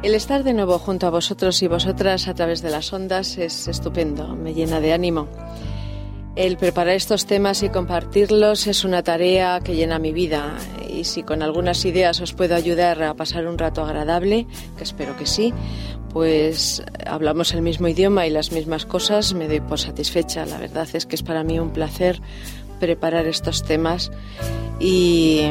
[0.00, 3.66] El estar de nuevo junto a vosotros y vosotras a través de las ondas es
[3.66, 5.26] estupendo, me llena de ánimo.
[6.36, 10.56] El preparar estos temas y compartirlos es una tarea que llena mi vida
[10.88, 15.16] y si con algunas ideas os puedo ayudar a pasar un rato agradable, que espero
[15.16, 15.52] que sí,
[16.12, 20.46] pues hablamos el mismo idioma y las mismas cosas, me doy por satisfecha.
[20.46, 22.22] La verdad es que es para mí un placer
[22.78, 24.12] preparar estos temas
[24.78, 25.42] y,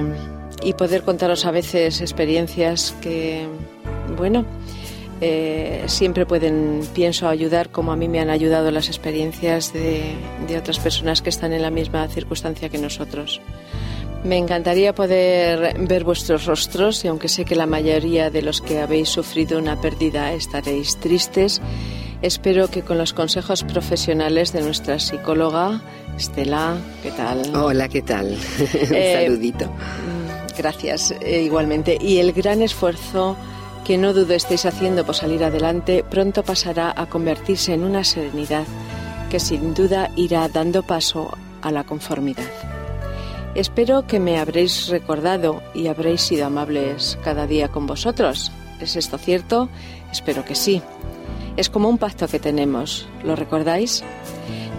[0.63, 3.45] y poder contaros a veces experiencias que,
[4.17, 4.45] bueno,
[5.21, 10.13] eh, siempre pueden, pienso, ayudar como a mí me han ayudado las experiencias de,
[10.47, 13.41] de otras personas que están en la misma circunstancia que nosotros.
[14.23, 18.79] Me encantaría poder ver vuestros rostros y aunque sé que la mayoría de los que
[18.79, 21.61] habéis sufrido una pérdida estaréis tristes,
[22.21, 25.81] espero que con los consejos profesionales de nuestra psicóloga,
[26.17, 27.55] Estela, ¿qué tal?
[27.55, 28.27] Hola, ¿qué tal?
[28.89, 29.65] Un Eh, saludito.
[29.65, 31.97] Mm, Gracias, eh, igualmente.
[32.01, 33.37] Y el gran esfuerzo
[33.87, 38.65] que no dudo estéis haciendo por salir adelante pronto pasará a convertirse en una serenidad
[39.29, 42.51] que sin duda irá dando paso a la conformidad.
[43.55, 48.51] Espero que me habréis recordado y habréis sido amables cada día con vosotros.
[48.81, 49.69] ¿Es esto cierto?
[50.11, 50.81] Espero que sí.
[51.55, 53.07] Es como un pacto que tenemos.
[53.23, 54.03] ¿Lo recordáis?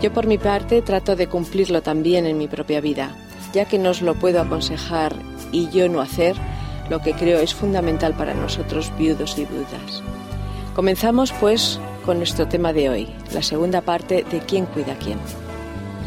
[0.03, 3.17] Yo por mi parte trato de cumplirlo también en mi propia vida,
[3.55, 5.15] ya que no os lo puedo aconsejar
[5.51, 6.37] y yo no hacer
[6.89, 10.03] lo que creo es fundamental para nosotros viudos y viudas.
[10.75, 15.19] Comenzamos pues con nuestro tema de hoy, la segunda parte de quién cuida a quién.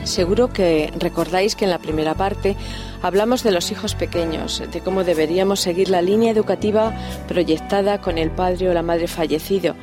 [0.03, 2.55] Seguro que recordáis que en la primera parte
[3.01, 6.94] hablamos de los hijos pequeños, de cómo deberíamos seguir la línea educativa
[7.28, 9.75] proyectada con el padre o la madre fallecido.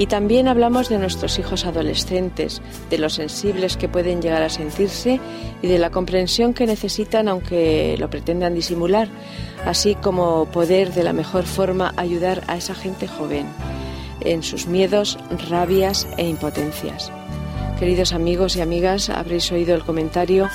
[0.00, 5.20] Y también hablamos de nuestros hijos adolescentes, de lo sensibles que pueden llegar a sentirse
[5.60, 9.08] y de la comprensión que necesitan aunque lo pretendan disimular,
[9.66, 13.44] así como poder de la mejor forma ayudar a esa gente joven
[14.22, 15.18] en sus miedos,
[15.50, 17.12] rabias e impotencias.
[17.78, 20.48] Queridos amigos y amigas, habréis oído el comentario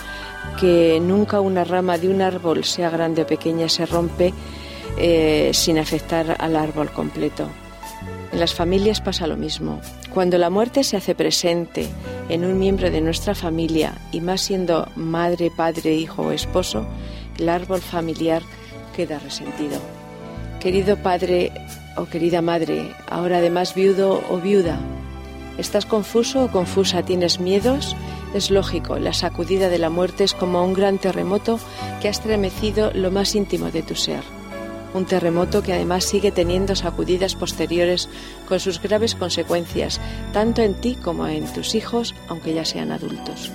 [0.59, 4.33] que nunca una rama de un árbol, sea grande o pequeña, se rompe
[4.97, 7.47] eh, sin afectar al árbol completo.
[8.31, 9.81] En las familias pasa lo mismo.
[10.13, 11.87] Cuando la muerte se hace presente
[12.29, 16.85] en un miembro de nuestra familia, y más siendo madre, padre, hijo o esposo,
[17.37, 18.41] el árbol familiar
[18.95, 19.79] queda resentido.
[20.59, 21.51] Querido padre
[21.95, 24.79] o querida madre, ahora además viudo o viuda,
[25.57, 27.03] ¿Estás confuso o confusa?
[27.03, 27.95] ¿Tienes miedos?
[28.33, 31.59] Es lógico, la sacudida de la muerte es como un gran terremoto
[32.01, 34.34] que ha estremecido lo más íntimo de tu ser.
[34.95, 38.07] Un terremoto que además sigue teniendo sacudidas posteriores
[38.47, 39.99] con sus graves consecuencias,
[40.31, 43.51] tanto en ti como en tus hijos, aunque ya sean adultos.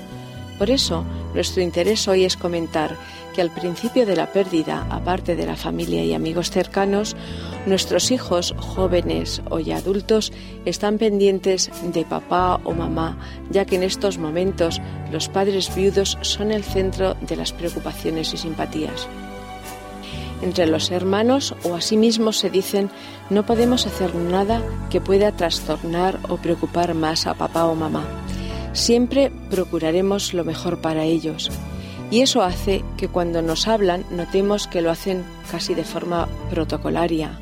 [0.58, 1.02] Por eso,
[1.32, 2.94] nuestro interés hoy es comentar
[3.34, 7.16] que al principio de la pérdida, aparte de la familia y amigos cercanos,
[7.64, 10.34] nuestros hijos, jóvenes o ya adultos,
[10.66, 13.18] están pendientes de papá o mamá,
[13.48, 18.36] ya que en estos momentos los padres viudos son el centro de las preocupaciones y
[18.36, 19.08] simpatías.
[20.42, 22.90] Entre los hermanos o asimismo se dicen
[23.28, 28.04] no podemos hacer nada que pueda trastornar o preocupar más a papá o mamá.
[28.72, 31.50] Siempre procuraremos lo mejor para ellos.
[32.10, 37.38] Y eso hace que cuando nos hablan notemos que lo hacen casi de forma protocolaria.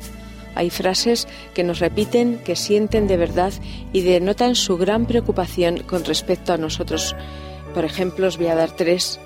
[0.55, 3.53] Hay frases que nos repiten que sienten de verdad
[3.93, 7.15] y denotan su gran preocupación con respecto a nosotros.
[7.73, 9.19] Por ejemplo, os voy a dar tres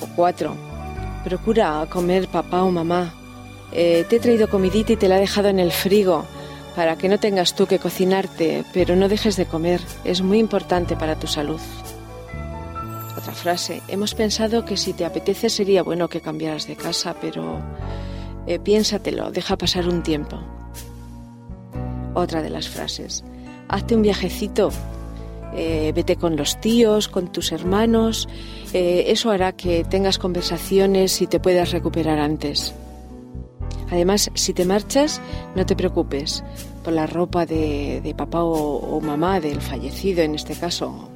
[0.00, 0.67] o cuatro.
[1.24, 3.14] Procura comer papá o mamá.
[3.72, 6.24] Eh, te he traído comidita y te la he dejado en el frigo
[6.74, 9.80] para que no tengas tú que cocinarte, pero no dejes de comer.
[10.04, 11.60] Es muy importante para tu salud.
[13.16, 13.82] Otra frase.
[13.88, 17.60] Hemos pensado que si te apetece sería bueno que cambiaras de casa, pero
[18.46, 20.40] eh, piénsatelo, deja pasar un tiempo.
[22.14, 23.24] Otra de las frases.
[23.68, 24.70] Hazte un viajecito,
[25.54, 28.28] eh, vete con los tíos, con tus hermanos.
[28.72, 32.74] eh, eso hará que tengas conversaciones y te puedas recuperar antes.
[33.90, 35.20] Además, si te marchas,
[35.54, 36.44] no te preocupes
[36.84, 41.08] por la ropa de, papá o, o mamá del fallecido, en este caso.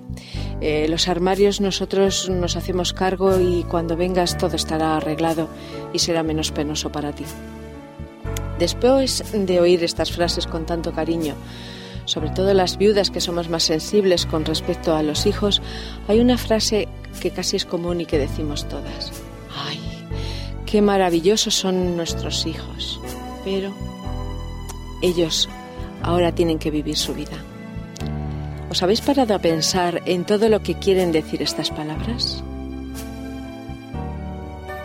[0.61, 5.49] Eh, los armarios nosotros nos hacemos cargo y cuando vengas todo estará arreglado
[5.93, 7.25] y será menos penoso para ti.
[8.59, 11.35] Después de oír estas frases con tanto cariño,
[12.05, 15.63] sobre todo las viudas que somos más sensibles con respecto a los hijos,
[16.09, 16.89] hay una frase
[17.21, 19.13] que casi es común y que decimos todas.
[19.57, 19.81] ¡Ay!
[20.67, 23.01] ¡Qué maravillosos son nuestros hijos!
[23.45, 23.73] Pero
[25.03, 25.49] ellos
[26.03, 27.37] ahora tienen que vivir su vida.
[28.71, 32.43] ¿Os habéis parado a pensar en todo lo que quieren decir estas palabras?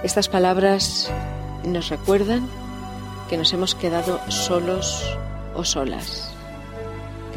[0.04, 1.10] Estas palabras
[1.66, 2.48] nos recuerdan
[3.30, 5.04] que nos hemos quedado solos
[5.56, 6.37] o solas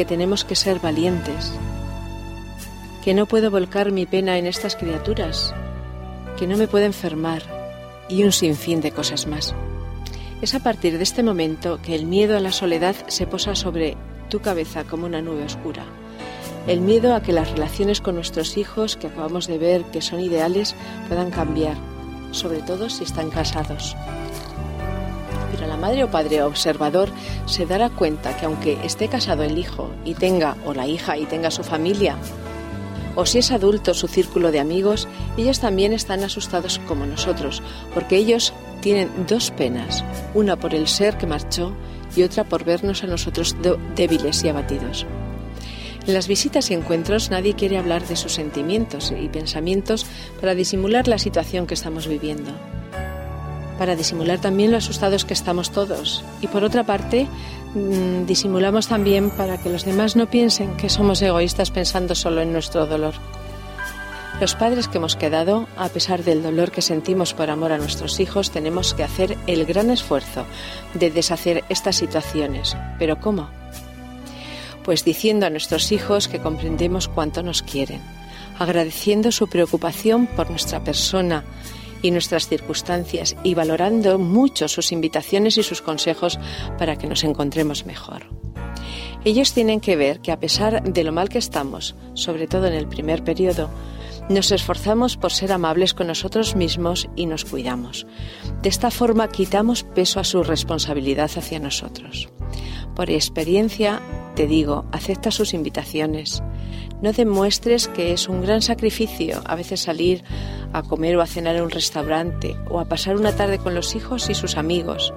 [0.00, 1.52] que tenemos que ser valientes,
[3.04, 5.52] que no puedo volcar mi pena en estas criaturas,
[6.38, 7.42] que no me puedo enfermar
[8.08, 9.54] y un sinfín de cosas más.
[10.40, 13.98] Es a partir de este momento que el miedo a la soledad se posa sobre
[14.30, 15.84] tu cabeza como una nube oscura.
[16.66, 20.20] El miedo a que las relaciones con nuestros hijos, que acabamos de ver que son
[20.20, 20.74] ideales,
[21.08, 21.76] puedan cambiar,
[22.30, 23.94] sobre todo si están casados
[25.80, 27.10] madre o padre observador
[27.46, 31.26] se dará cuenta que aunque esté casado el hijo y tenga, o la hija y
[31.26, 32.16] tenga su familia,
[33.16, 37.62] o si es adulto su círculo de amigos, ellos también están asustados como nosotros,
[37.92, 40.04] porque ellos tienen dos penas,
[40.34, 41.72] una por el ser que marchó
[42.16, 43.56] y otra por vernos a nosotros
[43.96, 45.06] débiles y abatidos.
[46.06, 50.06] En las visitas y encuentros nadie quiere hablar de sus sentimientos y pensamientos
[50.40, 52.52] para disimular la situación que estamos viviendo
[53.80, 56.22] para disimular también lo asustados que estamos todos.
[56.42, 57.26] Y por otra parte,
[57.74, 62.52] mm, disimulamos también para que los demás no piensen que somos egoístas pensando solo en
[62.52, 63.14] nuestro dolor.
[64.38, 68.20] Los padres que hemos quedado, a pesar del dolor que sentimos por amor a nuestros
[68.20, 70.44] hijos, tenemos que hacer el gran esfuerzo
[70.92, 72.76] de deshacer estas situaciones.
[72.98, 73.48] ¿Pero cómo?
[74.84, 78.02] Pues diciendo a nuestros hijos que comprendemos cuánto nos quieren,
[78.58, 81.44] agradeciendo su preocupación por nuestra persona,
[82.02, 86.38] y nuestras circunstancias y valorando mucho sus invitaciones y sus consejos
[86.78, 88.26] para que nos encontremos mejor.
[89.24, 92.72] Ellos tienen que ver que a pesar de lo mal que estamos, sobre todo en
[92.72, 93.68] el primer periodo,
[94.30, 98.06] nos esforzamos por ser amables con nosotros mismos y nos cuidamos.
[98.62, 102.28] De esta forma quitamos peso a su responsabilidad hacia nosotros.
[102.94, 104.00] Por experiencia,
[104.36, 106.42] te digo, acepta sus invitaciones.
[107.02, 110.22] No demuestres que es un gran sacrificio a veces salir
[110.72, 113.94] a comer o a cenar en un restaurante o a pasar una tarde con los
[113.94, 115.14] hijos y sus amigos.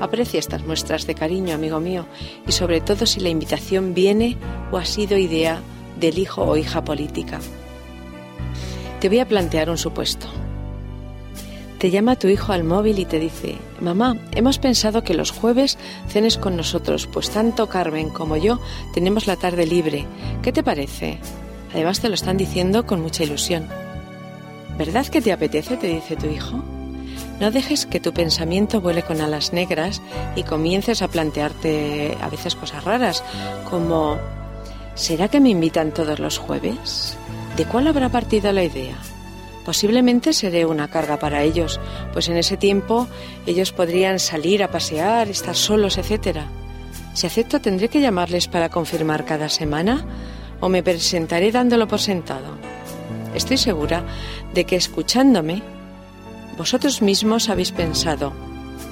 [0.00, 2.06] Aprecia estas muestras de cariño, amigo mío,
[2.46, 4.36] y sobre todo si la invitación viene
[4.70, 5.60] o ha sido idea
[5.98, 7.40] del hijo o hija política.
[9.00, 10.28] Te voy a plantear un supuesto.
[11.78, 15.76] Te llama tu hijo al móvil y te dice, mamá, hemos pensado que los jueves
[16.08, 18.60] cenes con nosotros, pues tanto Carmen como yo
[18.94, 20.06] tenemos la tarde libre.
[20.42, 21.18] ¿Qué te parece?
[21.74, 23.68] Además te lo están diciendo con mucha ilusión.
[24.78, 25.76] ¿Verdad que te apetece?
[25.76, 26.62] te dice tu hijo.
[27.40, 30.00] No dejes que tu pensamiento vuele con alas negras
[30.34, 33.22] y comiences a plantearte a veces cosas raras,
[33.68, 34.16] como
[34.94, 37.18] ¿será que me invitan todos los jueves?
[37.58, 38.96] ¿De cuál habrá partido la idea?
[39.66, 41.80] Posiblemente seré una carga para ellos,
[42.12, 43.08] pues en ese tiempo
[43.46, 46.42] ellos podrían salir a pasear, estar solos, etc.
[47.14, 50.06] Si acepto, tendré que llamarles para confirmar cada semana
[50.60, 52.56] o me presentaré dándolo por sentado.
[53.34, 54.04] Estoy segura
[54.54, 55.64] de que escuchándome,
[56.56, 58.32] vosotros mismos habéis pensado,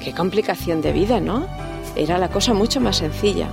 [0.00, 1.46] qué complicación de vida, ¿no?
[1.94, 3.46] Era la cosa mucho más sencilla.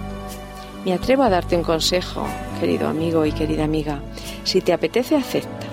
[0.85, 2.25] Me atrevo a darte un consejo,
[2.59, 4.01] querido amigo y querida amiga.
[4.43, 5.70] Si te apetece, acepta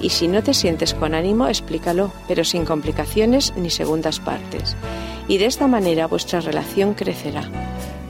[0.00, 4.76] y si no te sientes con ánimo, explícalo, pero sin complicaciones ni segundas partes.
[5.26, 7.44] Y de esta manera vuestra relación crecerá.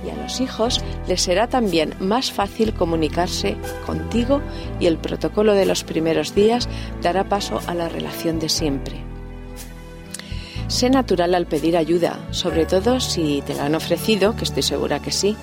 [0.06, 4.40] Y a los hijos les será también más fácil comunicarse contigo
[4.78, 6.68] y el protocolo de los primeros días
[7.02, 9.08] dará paso a la relación de siempre.
[10.68, 15.00] Sé natural al pedir ayuda, sobre todo si te la han ofrecido, que estoy segura
[15.00, 15.34] que sí.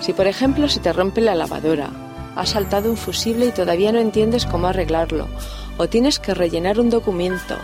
[0.00, 1.90] Si por ejemplo se te rompe la lavadora,
[2.34, 5.28] has saltado un fusible y todavía no entiendes cómo arreglarlo,
[5.78, 7.56] o tienes que rellenar un documento,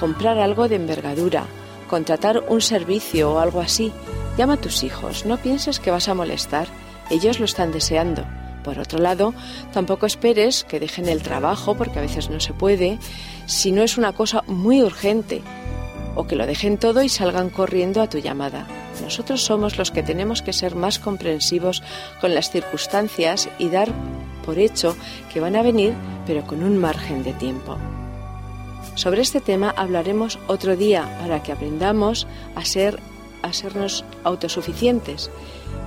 [0.00, 1.44] comprar algo de envergadura,
[1.88, 3.92] contratar un servicio o algo así,
[4.36, 6.68] llama a tus hijos, no pienses que vas a molestar,
[7.10, 8.24] ellos lo están deseando.
[8.64, 9.32] Por otro lado,
[9.72, 12.98] tampoco esperes que dejen el trabajo, porque a veces no se puede,
[13.46, 15.42] si no es una cosa muy urgente,
[16.16, 18.66] o que lo dejen todo y salgan corriendo a tu llamada.
[19.02, 21.82] Nosotros somos los que tenemos que ser más comprensivos
[22.20, 23.88] con las circunstancias y dar
[24.44, 24.96] por hecho
[25.32, 25.94] que van a venir,
[26.26, 27.76] pero con un margen de tiempo.
[28.94, 32.98] Sobre este tema hablaremos otro día para que aprendamos a ser
[33.42, 35.30] a sernos autosuficientes,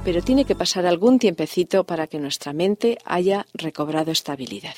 [0.05, 4.75] pero tiene que pasar algún tiempecito para que nuestra mente haya recobrado estabilidad.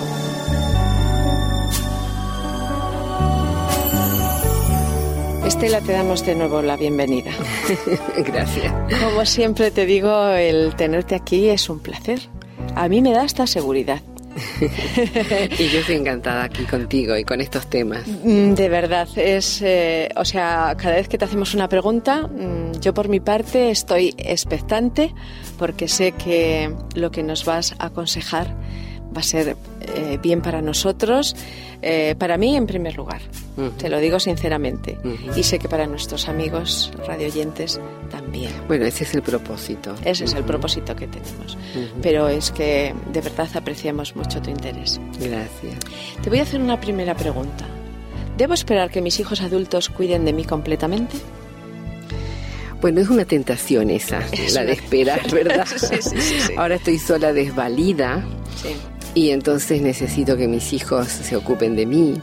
[5.47, 7.31] Estela, te damos de nuevo la bienvenida.
[8.17, 8.73] Gracias.
[9.01, 12.19] Como siempre te digo, el tenerte aquí es un placer.
[12.75, 14.01] A mí me da esta seguridad.
[15.59, 18.07] y yo estoy encantada aquí contigo y con estos temas.
[18.07, 22.81] Mm, de verdad, es, eh, o sea, cada vez que te hacemos una pregunta, mm,
[22.81, 25.15] yo por mi parte estoy expectante
[25.59, 28.57] porque sé que lo que nos vas a aconsejar
[29.15, 31.37] va a ser eh, bien para nosotros,
[31.83, 33.21] eh, para mí en primer lugar,
[33.79, 34.99] te lo digo sinceramente,
[35.37, 37.81] y sé que para nuestros amigos radioyentes
[38.11, 38.53] también.
[38.67, 39.95] Bueno, ese es el propósito.
[40.05, 41.59] Ese es el propósito que tenemos,
[42.03, 45.01] pero es que de verdad apreciamos mucho tu interés.
[45.21, 45.79] Gracias.
[46.23, 47.67] Te voy a hacer una primera pregunta.
[48.37, 51.17] ¿Debo esperar que mis hijos adultos cuiden de mí completamente?
[52.81, 54.21] Bueno, es una tentación esa,
[54.53, 55.67] la de esperar, ¿verdad?
[55.77, 58.23] sí, sí, sí, Ahora estoy sola, desvalida.
[59.15, 62.15] Y entonces necesito que mis hijos se ocupen de mí,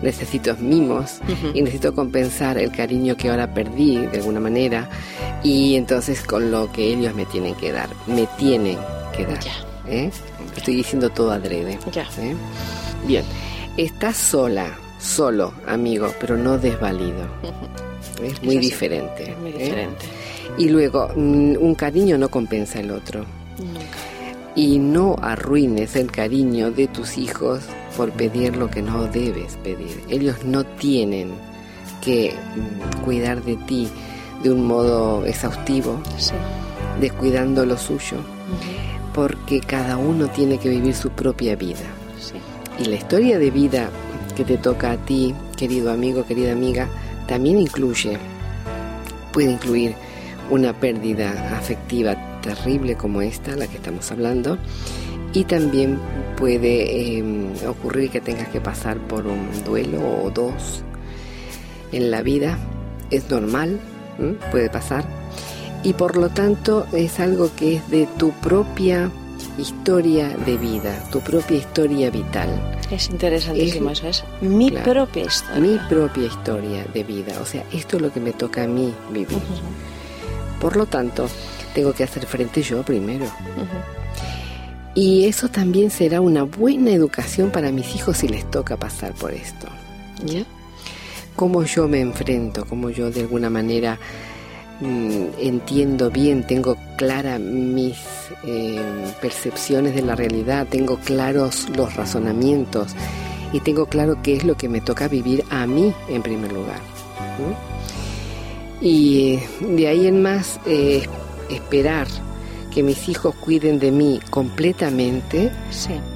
[0.00, 1.20] necesito mimos
[1.52, 4.88] y necesito compensar el cariño que ahora perdí de alguna manera
[5.42, 8.78] y entonces con lo que ellos me tienen que dar, me tienen
[9.14, 9.40] que dar.
[9.86, 10.10] ¿eh?
[10.56, 11.72] Estoy diciendo todo adrede.
[11.72, 12.34] ¿eh?
[13.06, 13.24] Bien,
[13.76, 17.26] estás sola, solo, amigo, pero no desvalido.
[18.22, 19.32] Es muy diferente.
[19.32, 20.06] Es muy diferente.
[20.56, 23.24] Y luego, mm, un cariño no compensa el otro.
[23.58, 24.09] Nunca
[24.60, 27.62] y no arruines el cariño de tus hijos
[27.96, 30.04] por pedir lo que no debes pedir.
[30.10, 31.30] Ellos no tienen
[32.02, 33.88] que mm, cuidar de ti
[34.42, 35.98] de un modo exhaustivo,
[37.00, 38.18] descuidando lo suyo,
[39.14, 41.86] porque cada uno tiene que vivir su propia vida.
[42.78, 43.88] Y la historia de vida
[44.36, 46.86] que te toca a ti, querido amigo, querida amiga,
[47.26, 48.18] también incluye,
[49.32, 49.94] puede incluir
[50.50, 54.58] una pérdida afectiva terrible como esta, la que estamos hablando,
[55.32, 55.98] y también
[56.36, 60.82] puede em, ocurrir que tengas que pasar por un duelo o dos
[61.92, 62.58] en la vida,
[63.10, 63.80] es normal,
[64.50, 65.04] puede pasar,
[65.82, 69.10] y por lo tanto es algo que es de tu propia
[69.58, 72.48] historia de vida, tu propia historia vital.
[72.90, 75.60] Es interesantísimo eso, es mi propia historia.
[75.60, 78.92] Mi propia historia de vida, o sea, esto es lo que me toca a mí
[79.10, 79.38] vivir.
[80.60, 81.28] Por lo tanto,
[81.74, 83.26] tengo que hacer frente yo primero.
[84.94, 89.32] Y eso también será una buena educación para mis hijos si les toca pasar por
[89.32, 89.68] esto.
[90.24, 90.44] ¿Ya?
[91.36, 93.98] Cómo yo me enfrento, cómo yo de alguna manera
[94.80, 97.96] mm, entiendo bien, tengo claras mis
[98.44, 98.80] eh,
[99.22, 102.94] percepciones de la realidad, tengo claros los razonamientos
[103.52, 106.80] y tengo claro qué es lo que me toca vivir a mí en primer lugar.
[108.80, 111.06] Y eh, de ahí en más, eh,
[111.50, 112.06] esperar
[112.70, 115.50] que mis hijos cuiden de mí completamente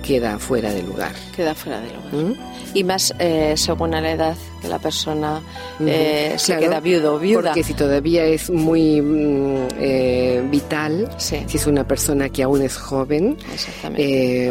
[0.02, 1.12] queda fuera de lugar.
[1.34, 2.12] Queda fuera de lugar.
[2.12, 2.34] ¿Mm?
[2.74, 5.42] Y más eh, según la edad que la persona
[5.78, 7.50] eh, se queda viudo o viuda.
[7.50, 12.78] Porque si todavía es muy mm, eh, vital, si es una persona que aún es
[12.78, 13.36] joven,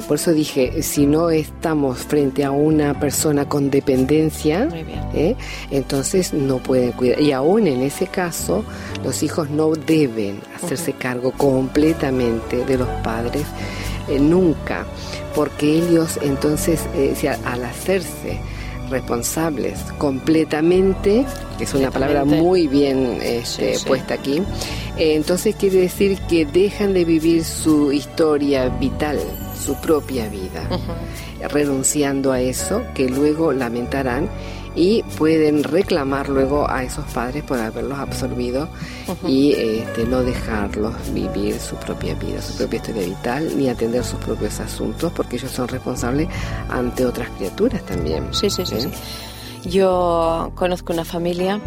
[0.07, 4.69] por eso dije, si no estamos frente a una persona con dependencia,
[5.71, 7.19] entonces no pueden cuidar.
[7.19, 8.63] Y aún en ese caso,
[9.03, 13.45] los hijos no deben hacerse cargo completamente de los padres
[14.19, 14.85] nunca,
[15.33, 16.81] porque ellos entonces
[17.45, 18.39] al hacerse
[18.89, 21.25] responsables completamente,
[21.57, 24.41] que es una palabra muy bien este, puesta aquí,
[24.97, 29.19] eh, entonces quiere decir que dejan de vivir su historia vital,
[29.59, 30.67] su propia vida,
[31.49, 34.29] renunciando a eso que luego lamentarán
[34.75, 38.69] y pueden reclamar luego a esos padres por haberlos absorbido
[39.27, 44.19] y este, no dejarlos vivir su propia vida, su propia historia vital, ni atender sus
[44.19, 46.27] propios asuntos, porque ellos son responsables
[46.69, 48.33] ante otras criaturas también.
[48.33, 48.75] Sí, sí, sí.
[48.75, 48.91] ¿Eh?
[49.65, 51.61] Yo conozco una familia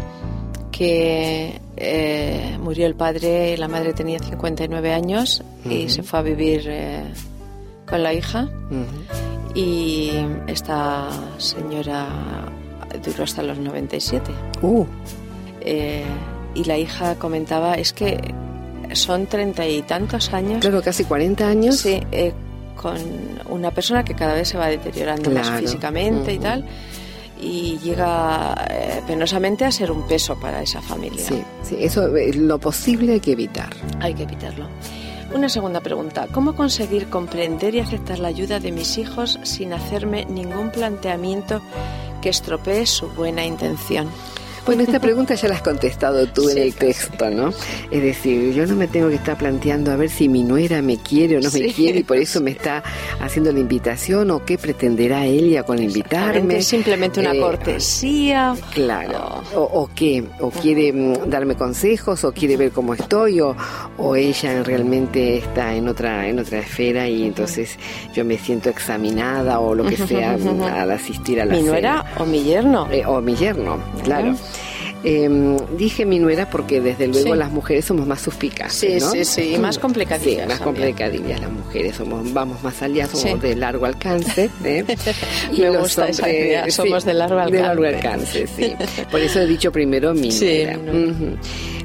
[0.71, 6.21] que eh, murió el padre y la madre tenía 59 años y se fue a
[6.21, 7.03] vivir eh,
[7.89, 8.47] con la hija
[9.55, 10.11] y
[10.45, 12.09] esta señora
[13.03, 14.31] duró hasta los 97.
[14.61, 14.85] Uh.
[15.61, 16.03] Eh,
[16.55, 18.33] y la hija comentaba, es que
[18.93, 20.61] son treinta y tantos años.
[20.61, 21.77] Claro, casi 40 años.
[21.77, 22.33] Sí, eh,
[22.75, 22.97] con
[23.49, 26.65] una persona que cada vez se va deteriorando más físicamente y tal
[27.39, 31.23] y llega eh, penosamente a ser un peso para esa familia.
[31.23, 33.69] Sí, sí, eso lo posible hay que evitar.
[33.99, 34.67] Hay que evitarlo.
[35.33, 36.27] Una segunda pregunta.
[36.31, 41.61] ¿Cómo conseguir comprender y aceptar la ayuda de mis hijos sin hacerme ningún planteamiento
[42.27, 44.09] que estropee su buena intención?
[44.67, 47.53] Bueno, esta pregunta ya la has contestado tú en el texto, ¿no?
[47.89, 50.97] Es decir, yo no me tengo que estar planteando a ver si mi nuera me
[50.97, 52.83] quiere o no me quiere y por eso me está
[53.21, 56.61] haciendo la invitación o qué pretenderá ella con invitarme.
[56.61, 58.55] Simplemente una eh, cortesía.
[58.73, 59.41] Claro.
[59.55, 63.55] O, qué, o quiere mm, darme consejos o quiere ver cómo estoy o,
[63.97, 67.77] o ella realmente está en otra, en otra esfera y entonces
[68.13, 72.25] yo me siento examinada o lo que sea al asistir a la ¿Mi nuera o
[72.25, 72.85] mi yerno?
[72.91, 74.35] Eh, o mi yerno, claro.
[75.09, 79.11] Eh, dije mi nuera porque desde luego las mujeres somos más suspicaces, sí, ¿no?
[79.11, 80.43] Sí, sí, y más complicadillas.
[80.43, 84.49] Sí, más complicadillas las mujeres, somos, vamos más allá, somos de largo alcance.
[84.65, 84.83] ¿eh?
[85.53, 87.55] y Me gusta esa idea, somos de largo alcance.
[87.55, 88.73] De largo alcance, sí.
[89.09, 90.77] Por eso he dicho primero mi nuera.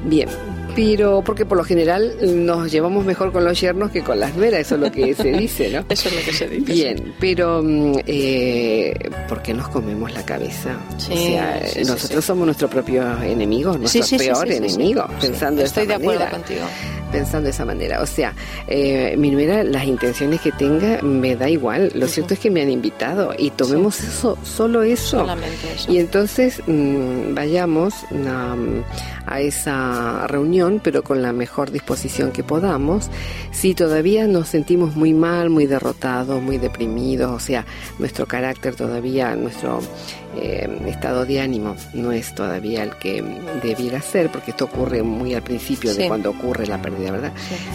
[0.05, 0.29] Bien,
[0.75, 4.61] pero porque por lo general nos llevamos mejor con los yernos que con las nueras,
[4.61, 5.85] eso es lo que se dice, ¿no?
[5.89, 6.73] Eso es lo que se dice.
[6.73, 8.95] Bien, pero mm, eh,
[9.29, 10.77] ¿por qué nos comemos la cabeza?
[10.97, 15.95] Sí, o sea, nosotros somos nuestro propio enemigo, nuestro peor enemigo, pensando Estoy de, de
[15.95, 16.67] acuerdo contigo.
[17.13, 18.35] Pensando de esa manera, o sea,
[18.67, 21.93] eh, mi nuera, las intenciones que tenga, me da igual.
[21.95, 25.19] Lo cierto es que me han invitado y tomemos eso, solo eso.
[25.19, 25.93] Solamente eso.
[25.93, 27.95] Y entonces mm, vayamos
[29.27, 33.09] a esa reunión pero con la mejor disposición que podamos.
[33.51, 37.67] Si todavía nos sentimos muy mal, muy derrotados, muy deprimidos, o sea,
[37.99, 39.81] nuestro carácter todavía, nuestro
[40.37, 43.23] eh, estado de ánimo no es todavía el que
[43.63, 47.33] debiera ser, porque esto ocurre muy al principio de cuando ocurre la pérdida, ¿verdad?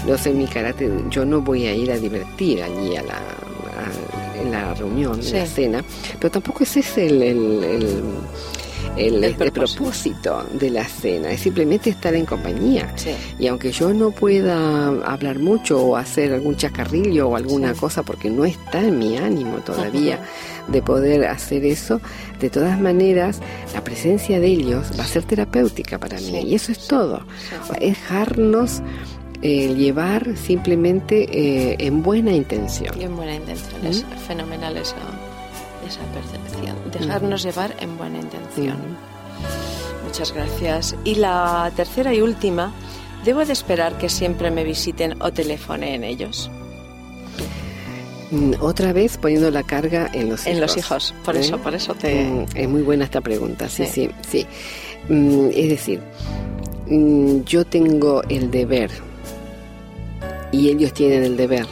[0.08, 3.22] No sé, mi carácter, yo no voy a ir a divertir allí a la,
[4.42, 5.84] en la reunión, en la cena,
[6.20, 8.04] pero tampoco es ese el el,
[9.52, 10.46] propósito.
[10.54, 12.94] de la cena, es simplemente estar en compañía.
[13.40, 18.30] Y aunque yo no pueda hablar mucho o hacer algún chacarrillo o alguna cosa porque
[18.30, 20.20] no está en mi ánimo todavía
[20.68, 22.02] de poder hacer eso,
[22.40, 23.40] de todas maneras
[23.74, 26.42] la presencia de ellos va a ser terapéutica para mí.
[26.42, 27.22] Y eso es todo.
[27.80, 28.82] Es dejarnos
[29.42, 33.00] eh, llevar simplemente eh, en buena intención.
[33.00, 34.28] Y en buena intención, es ¿Mm?
[34.28, 34.96] fenomenal eso
[35.86, 38.78] esa percepción, dejarnos llevar en buena intención.
[40.06, 40.96] Muchas gracias.
[41.04, 42.72] Y la tercera y última,
[43.26, 46.50] ¿debo de esperar que siempre me visiten o en ellos?
[48.32, 50.48] Mm, otra vez poniendo la carga en los hijos.
[50.48, 51.40] En los hijos, por ¿Eh?
[51.40, 52.26] eso, por eso te...
[52.26, 54.46] Mm, es muy buena esta pregunta, sí, sí, sí.
[55.10, 56.02] Mm, es decir,
[57.46, 58.92] yo tengo el deber
[60.52, 61.66] y ellos tienen el deber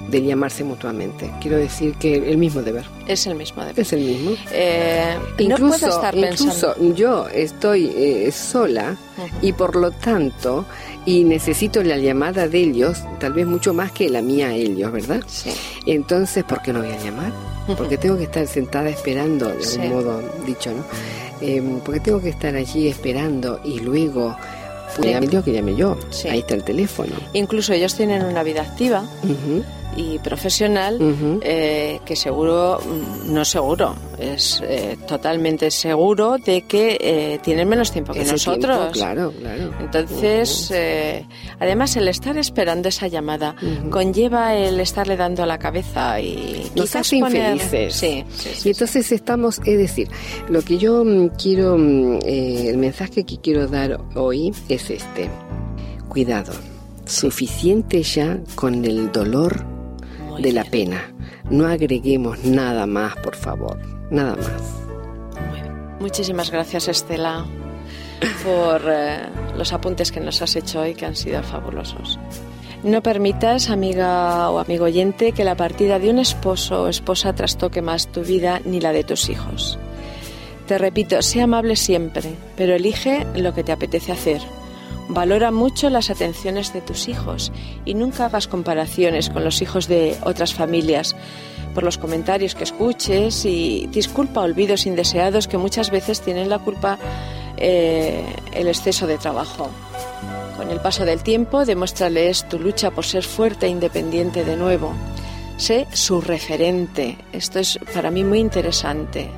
[0.00, 1.30] de llamarse mutuamente.
[1.40, 2.84] Quiero decir que el mismo deber.
[3.06, 3.80] Es el mismo deber.
[3.80, 4.30] Es el mismo.
[4.52, 8.96] Eh, incluso, no estar incluso yo estoy eh, sola
[9.42, 10.64] y por lo tanto
[11.04, 14.92] y necesito la llamada de ellos, tal vez mucho más que la mía a ellos,
[14.92, 15.22] ¿verdad?
[15.26, 15.50] Sí.
[15.86, 17.32] Entonces, ¿por qué no voy a llamar?
[17.76, 20.84] Porque tengo que estar sentada esperando, de algún modo dicho, ¿no?
[21.40, 24.36] Eh, porque tengo que estar allí esperando y luego
[24.96, 25.96] pues llame yo que llame yo.
[26.30, 27.12] Ahí está el teléfono.
[27.32, 29.04] Incluso ellos tienen una vida activa
[29.96, 30.98] y profesional
[31.42, 37.90] eh, que seguro, mm, no seguro, es eh, totalmente seguro de que eh, tienen menos
[37.90, 38.92] tiempo que nosotros.
[38.92, 39.72] claro, claro.
[39.80, 40.72] Entonces,
[41.58, 43.56] además el estar esperando esa llamada
[43.90, 47.94] conlleva el estarle dando a la cabeza y nos hace infelices.
[47.94, 48.24] Sí,
[48.64, 50.08] y entonces estamos, es decir,
[50.48, 55.28] lo que yo mm, quiero, mm, el mensaje que quiero dar hoy es este.
[56.08, 56.52] Cuidado.
[57.04, 59.77] Suficiente ya con el dolor
[60.38, 61.12] de la pena.
[61.50, 63.78] No agreguemos nada más, por favor.
[64.10, 64.62] Nada más.
[66.00, 67.44] Muchísimas gracias, Estela,
[68.44, 69.20] por eh,
[69.56, 72.18] los apuntes que nos has hecho hoy, que han sido fabulosos.
[72.84, 77.82] No permitas, amiga o amigo oyente, que la partida de un esposo o esposa trastoque
[77.82, 79.78] más tu vida ni la de tus hijos.
[80.68, 84.40] Te repito, sé amable siempre, pero elige lo que te apetece hacer
[85.08, 87.50] Valora mucho las atenciones de tus hijos
[87.84, 91.16] y nunca hagas comparaciones con los hijos de otras familias
[91.74, 96.98] por los comentarios que escuches y disculpa olvidos indeseados que muchas veces tienen la culpa
[97.56, 99.70] eh, el exceso de trabajo.
[100.56, 104.92] Con el paso del tiempo, demuéstrales tu lucha por ser fuerte e independiente de nuevo.
[105.56, 107.16] Sé su referente.
[107.32, 109.30] Esto es para mí muy interesante.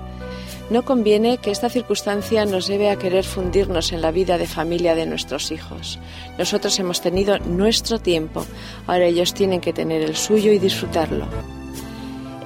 [0.71, 4.95] No conviene que esta circunstancia nos lleve a querer fundirnos en la vida de familia
[4.95, 5.99] de nuestros hijos.
[6.39, 8.47] Nosotros hemos tenido nuestro tiempo,
[8.87, 11.27] ahora ellos tienen que tener el suyo y disfrutarlo.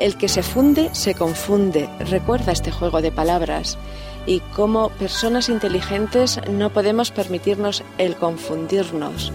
[0.00, 1.86] El que se funde se confunde.
[2.00, 3.76] Recuerda este juego de palabras.
[4.26, 9.32] Y como personas inteligentes no podemos permitirnos el confundirnos.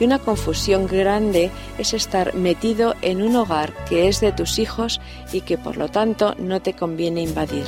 [0.00, 5.00] Y una confusión grande es estar metido en un hogar que es de tus hijos
[5.32, 7.66] y que por lo tanto no te conviene invadir.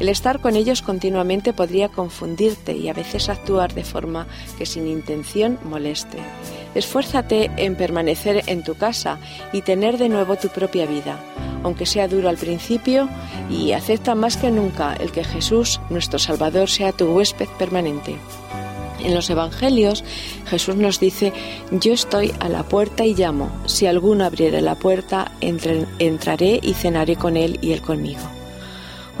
[0.00, 4.86] El estar con ellos continuamente podría confundirte y a veces actuar de forma que sin
[4.86, 6.16] intención moleste.
[6.74, 9.18] Esfuérzate en permanecer en tu casa
[9.52, 11.20] y tener de nuevo tu propia vida,
[11.62, 13.10] aunque sea duro al principio,
[13.50, 18.16] y acepta más que nunca el que Jesús, nuestro Salvador, sea tu huésped permanente.
[19.04, 20.02] En los Evangelios
[20.46, 21.34] Jesús nos dice,
[21.72, 27.16] yo estoy a la puerta y llamo, si alguno abriere la puerta, entraré y cenaré
[27.16, 28.39] con él y él conmigo.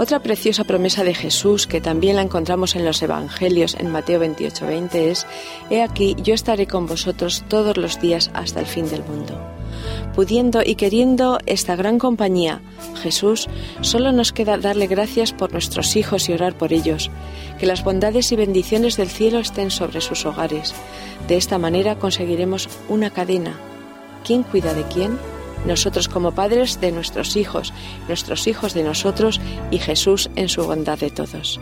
[0.00, 4.94] Otra preciosa promesa de Jesús que también la encontramos en los Evangelios en Mateo 28:20
[4.94, 5.26] es,
[5.68, 9.38] He aquí, yo estaré con vosotros todos los días hasta el fin del mundo.
[10.14, 12.62] Pudiendo y queriendo esta gran compañía,
[13.02, 13.46] Jesús,
[13.82, 17.10] solo nos queda darle gracias por nuestros hijos y orar por ellos,
[17.58, 20.72] que las bondades y bendiciones del cielo estén sobre sus hogares.
[21.28, 23.60] De esta manera conseguiremos una cadena.
[24.24, 25.18] ¿Quién cuida de quién?
[25.66, 27.72] Nosotros como padres de nuestros hijos,
[28.08, 31.60] nuestros hijos de nosotros y Jesús en su bondad de todos.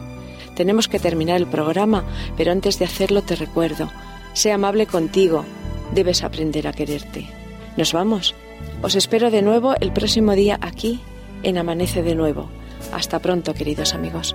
[0.55, 2.05] Tenemos que terminar el programa,
[2.37, 3.91] pero antes de hacerlo te recuerdo,
[4.33, 5.45] sé amable contigo,
[5.95, 7.27] debes aprender a quererte.
[7.77, 8.35] ¿Nos vamos?
[8.83, 11.01] Os espero de nuevo el próximo día aquí,
[11.43, 12.49] en Amanece de nuevo.
[12.93, 14.35] Hasta pronto, queridos amigos.